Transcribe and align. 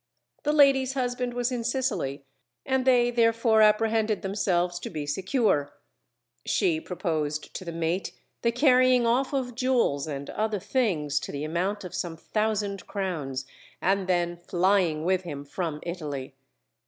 The 0.41 0.51
lady's 0.51 0.93
husband 0.95 1.35
was 1.35 1.51
in 1.51 1.63
Sicily, 1.63 2.25
and 2.65 2.85
they 2.85 3.11
therefore 3.11 3.61
apprehended 3.61 4.23
themselves 4.23 4.79
to 4.79 4.89
be 4.89 5.05
secure; 5.05 5.73
she 6.43 6.81
proposed 6.81 7.53
to 7.53 7.63
the 7.63 7.71
mate 7.71 8.11
the 8.41 8.51
carrying 8.51 9.05
off 9.05 9.31
of 9.31 9.53
jewels 9.53 10.07
and 10.07 10.31
other 10.31 10.59
things, 10.59 11.19
to 11.19 11.31
the 11.31 11.43
amount 11.43 11.83
of 11.83 11.93
some 11.93 12.17
thousand 12.17 12.87
crowns, 12.87 13.45
and 13.79 14.07
then 14.07 14.37
flying 14.37 15.05
with 15.05 15.21
him 15.21 15.45
from 15.45 15.79
Italy. 15.83 16.33